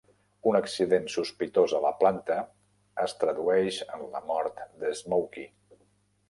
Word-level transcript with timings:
Un 0.51 0.55
accident 0.59 1.03
sospitós 1.15 1.75
a 1.79 1.81
la 1.83 1.91
planta 1.99 2.37
es 3.05 3.15
tradueix 3.25 3.79
en 3.99 4.07
la 4.17 4.23
mort 4.33 4.59
de 4.85 4.97
Smokey. 5.03 5.47